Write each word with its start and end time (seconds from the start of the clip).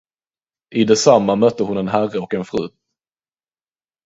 I 0.75 0.83
detsamma 0.83 1.35
mötte 1.35 1.63
hon 1.63 1.77
en 1.77 1.87
herre 1.87 2.19
och 2.19 2.33
en 2.33 2.45
fru. 2.45 2.69